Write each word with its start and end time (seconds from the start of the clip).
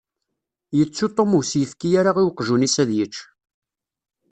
Yettu 0.77 1.07
Tom 1.15 1.31
ur 1.37 1.45
s-yefki 1.49 1.89
ara 1.99 2.11
i 2.21 2.23
weqjun-is 2.27 2.75
ad 2.83 2.89
yečč. 2.97 3.15